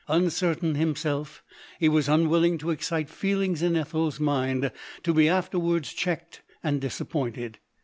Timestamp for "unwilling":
2.09-2.57